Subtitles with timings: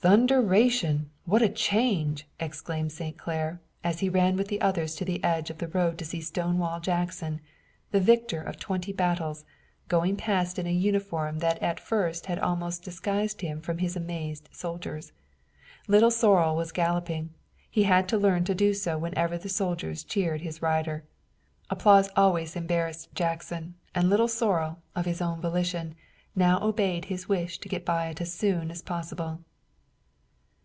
[0.00, 1.10] "Thunderation!
[1.24, 3.18] What a change!" exclaimed St.
[3.18, 6.20] Clair, as he ran with the others to the edge of the road to see
[6.20, 7.40] Stonewall Jackson,
[7.90, 9.44] the victor of twenty battles,
[9.88, 14.48] go past in a uniform that at first had almost disguised him from his amazed
[14.52, 15.10] soldiers.
[15.88, 17.30] Little Sorrel was galloping.
[17.68, 21.02] He had learned to do so whenever the soldiers cheered his rider.
[21.70, 25.96] Applause always embarrassed Jackson, and Little Sorrel, of his own volition,
[26.36, 29.40] now obeyed his wish to get by it as soon as possible.